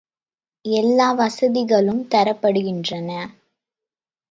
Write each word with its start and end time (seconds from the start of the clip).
எல்லா 0.65 1.11
வசதிகளும் 1.11 2.07
தரப்படுகின்றன. 2.07 3.09